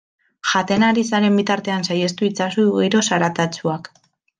Jaten 0.53 0.85
ari 0.87 1.03
zaren 1.11 1.37
bitartean 1.41 1.87
saihestu 1.91 2.29
itzazu 2.33 2.67
giro 2.83 3.07
zaratatsuak. 3.13 3.97